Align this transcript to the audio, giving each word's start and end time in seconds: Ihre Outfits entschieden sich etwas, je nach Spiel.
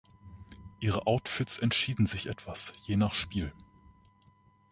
Ihre 0.79 1.05
Outfits 1.05 1.59
entschieden 1.59 2.07
sich 2.07 2.25
etwas, 2.25 2.73
je 2.81 2.95
nach 2.95 3.13
Spiel. 3.13 3.53